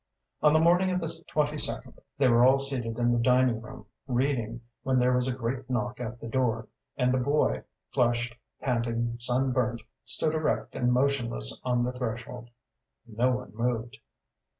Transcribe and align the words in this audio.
On 0.41 0.51
the 0.53 0.59
morning 0.59 0.89
of 0.89 0.99
the 0.99 1.05
22d 1.29 1.93
they 2.17 2.27
were 2.27 2.43
all 2.43 2.57
seated 2.57 2.97
in 2.97 3.11
the 3.13 3.19
dining 3.19 3.61
room, 3.61 3.85
reading, 4.07 4.61
when 4.81 4.97
there 4.97 5.13
was 5.13 5.27
a 5.27 5.31
great 5.31 5.69
knock 5.69 5.99
at 5.99 6.19
the 6.19 6.27
door, 6.27 6.67
and 6.97 7.13
the 7.13 7.19
boy, 7.19 7.61
flushed, 7.93 8.33
panting, 8.59 9.17
sunburnt, 9.19 9.83
stood 10.03 10.33
erect 10.33 10.73
and 10.73 10.91
motionless 10.91 11.55
on 11.63 11.83
the 11.83 11.91
threshold. 11.91 12.49
No 13.07 13.29
one 13.29 13.53
moved. 13.55 13.97